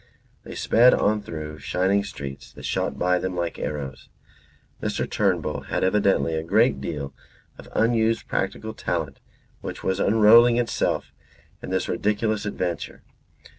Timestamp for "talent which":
8.73-9.83